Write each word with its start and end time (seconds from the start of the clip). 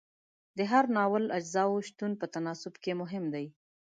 د 0.57 0.59
هر 0.71 0.85
ناول 0.97 1.25
اجزاو 1.37 1.85
شتون 1.87 2.11
په 2.21 2.25
تناسب 2.33 2.73
کې 2.83 2.91
مهم 3.01 3.25
دی. 3.33 3.45